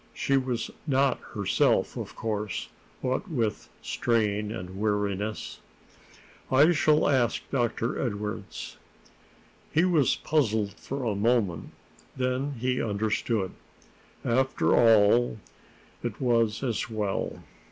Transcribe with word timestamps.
She 0.15 0.35
was 0.35 0.71
not 0.87 1.19
herself, 1.35 1.95
of 1.95 2.15
course, 2.15 2.69
what 3.01 3.29
with 3.29 3.69
strain 3.83 4.51
and 4.51 4.79
weariness. 4.79 5.59
"I 6.51 6.71
shall 6.71 7.07
ask 7.07 7.43
Dr. 7.51 8.01
Edwardes." 8.01 8.77
He 9.71 9.85
was 9.85 10.15
puzzled 10.15 10.73
for 10.73 11.03
a 11.03 11.13
moment. 11.13 11.69
Then 12.17 12.53
he 12.53 12.81
understood. 12.81 13.51
After 14.25 14.75
all, 14.75 15.37
it 16.01 16.19
was 16.19 16.63
as 16.63 16.89
well. 16.89 17.43